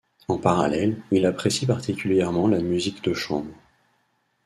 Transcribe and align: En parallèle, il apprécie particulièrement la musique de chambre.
En 0.27 0.39
parallèle, 0.39 0.99
il 1.11 1.27
apprécie 1.27 1.67
particulièrement 1.67 2.47
la 2.47 2.59
musique 2.59 3.03
de 3.03 3.13
chambre. 3.13 3.53